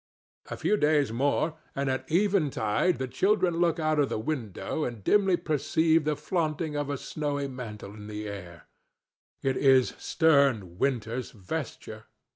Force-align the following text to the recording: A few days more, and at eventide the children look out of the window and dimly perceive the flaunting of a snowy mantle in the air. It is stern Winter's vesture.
A 0.49 0.57
few 0.57 0.77
days 0.77 1.11
more, 1.11 1.57
and 1.75 1.87
at 1.87 2.11
eventide 2.11 2.97
the 2.97 3.07
children 3.07 3.57
look 3.59 3.77
out 3.79 3.99
of 3.99 4.09
the 4.09 4.17
window 4.17 4.83
and 4.83 5.03
dimly 5.03 5.37
perceive 5.37 6.05
the 6.05 6.15
flaunting 6.15 6.75
of 6.75 6.89
a 6.89 6.97
snowy 6.97 7.47
mantle 7.47 7.93
in 7.93 8.07
the 8.07 8.27
air. 8.27 8.63
It 9.43 9.57
is 9.57 9.93
stern 9.99 10.79
Winter's 10.79 11.29
vesture. 11.29 12.05